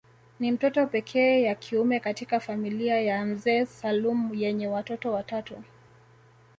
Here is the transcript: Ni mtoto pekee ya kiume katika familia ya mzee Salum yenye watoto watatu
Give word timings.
Ni 0.39 0.51
mtoto 0.51 0.87
pekee 0.87 1.41
ya 1.41 1.55
kiume 1.55 1.99
katika 1.99 2.39
familia 2.39 3.01
ya 3.01 3.25
mzee 3.25 3.65
Salum 3.65 4.33
yenye 4.33 4.67
watoto 4.67 5.11
watatu 5.13 5.63